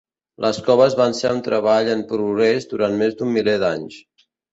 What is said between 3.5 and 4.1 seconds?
d'anys.